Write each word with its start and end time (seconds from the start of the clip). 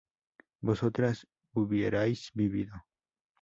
vosotras 0.61 1.27
hubierais 1.53 2.31
vivido 2.33 2.73